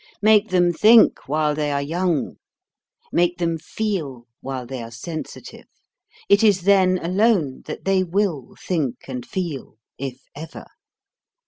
[0.23, 2.37] Make them think while they are young:
[3.11, 5.67] make them feel while they are sensitive:
[6.27, 10.65] it is then alone that they will think and feel, if ever.